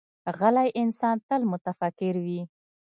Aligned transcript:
غلی 0.39 0.69
انسان، 0.81 1.15
تل 1.27 1.41
متفکر 1.51 2.15
وي. 2.25 2.41